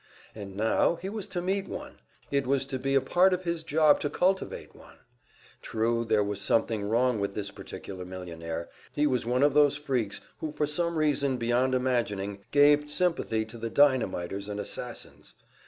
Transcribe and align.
And 0.33 0.55
now 0.55 0.95
he 0.95 1.09
was 1.09 1.27
to 1.27 1.43
meet 1.43 1.67
one; 1.67 1.99
it 2.31 2.47
was 2.47 2.65
to 2.65 2.79
be 2.79 2.95
a 2.95 3.01
part 3.01 3.35
of 3.35 3.43
his 3.43 3.61
job 3.61 3.99
to 3.99 4.09
cultivate 4.09 4.75
one! 4.75 4.95
True, 5.61 6.03
there 6.05 6.23
was 6.23 6.41
something 6.41 6.81
wrong 6.89 7.19
with 7.19 7.35
this 7.35 7.51
particular 7.51 8.03
millionaire 8.03 8.67
he 8.95 9.05
was 9.05 9.27
one 9.27 9.43
of 9.43 9.53
those 9.53 9.77
freaks 9.77 10.19
who 10.39 10.53
for 10.53 10.65
some 10.65 10.97
reason 10.97 11.37
beyond 11.37 11.75
imagining 11.75 12.39
gave 12.49 12.79
their 12.79 12.89
sympathy 12.89 13.45
to 13.45 13.59
the 13.59 13.69
dynamiters 13.69 14.49
and 14.49 14.59
assassins. 14.59 15.35